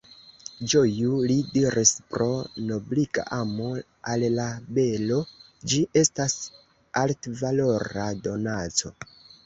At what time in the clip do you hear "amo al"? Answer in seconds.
3.39-4.27